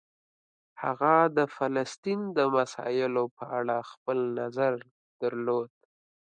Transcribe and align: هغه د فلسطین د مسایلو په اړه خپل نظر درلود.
هغه 0.83 1.13
د 1.37 1.39
فلسطین 1.55 2.19
د 2.37 2.39
مسایلو 2.55 3.23
په 3.37 3.43
اړه 3.59 3.75
خپل 3.91 4.17
نظر 4.39 4.73
درلود. 5.21 5.69